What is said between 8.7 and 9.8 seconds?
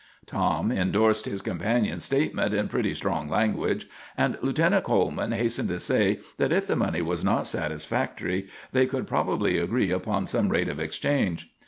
they could probably